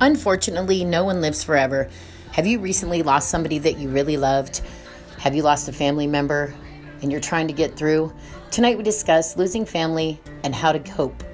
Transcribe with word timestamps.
Unfortunately, 0.00 0.84
no 0.84 1.04
one 1.04 1.20
lives 1.20 1.42
forever. 1.42 1.88
Have 2.32 2.46
you 2.46 2.60
recently 2.60 3.02
lost 3.02 3.30
somebody 3.30 3.58
that 3.58 3.78
you 3.78 3.88
really 3.88 4.16
loved? 4.16 4.60
Have 5.18 5.34
you 5.34 5.42
lost 5.42 5.68
a 5.68 5.72
family 5.72 6.06
member 6.06 6.54
and 7.02 7.10
you're 7.10 7.20
trying 7.20 7.48
to 7.48 7.52
get 7.52 7.76
through? 7.76 8.12
Tonight 8.52 8.76
we 8.76 8.84
discuss 8.84 9.36
losing 9.36 9.66
family 9.66 10.20
and 10.44 10.54
how 10.54 10.70
to 10.70 10.78
cope. 10.78 11.24